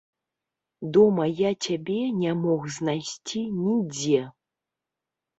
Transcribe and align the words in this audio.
Дома 0.95 1.25
я 1.39 1.51
цябе 1.65 1.97
не 2.21 2.31
мог 2.45 2.65
знайсці 2.77 3.41
нідзе. 3.59 4.23